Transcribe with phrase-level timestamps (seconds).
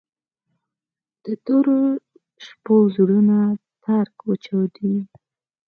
[1.23, 1.77] د تورو
[2.45, 3.37] شپو زړونه
[3.83, 4.95] ترک وچاودي